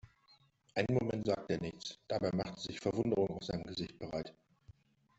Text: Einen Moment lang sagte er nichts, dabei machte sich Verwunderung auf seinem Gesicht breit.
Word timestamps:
Einen 0.73 0.97
Moment 0.99 1.27
lang 1.27 1.35
sagte 1.37 1.53
er 1.53 1.61
nichts, 1.61 1.99
dabei 2.07 2.31
machte 2.35 2.59
sich 2.59 2.79
Verwunderung 2.79 3.29
auf 3.37 3.43
seinem 3.45 3.65
Gesicht 3.65 3.99
breit. 3.99 4.33